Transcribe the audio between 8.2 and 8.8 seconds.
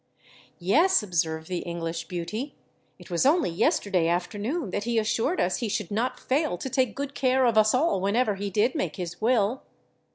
he did